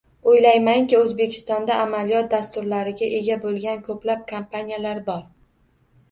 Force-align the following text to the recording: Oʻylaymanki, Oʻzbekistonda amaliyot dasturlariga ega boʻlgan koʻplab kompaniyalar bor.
Oʻylaymanki, 0.29 0.95
Oʻzbekistonda 0.99 1.75
amaliyot 1.81 2.31
dasturlariga 2.31 3.09
ega 3.17 3.35
boʻlgan 3.43 3.83
koʻplab 3.89 4.23
kompaniyalar 4.33 5.03
bor. 5.11 5.21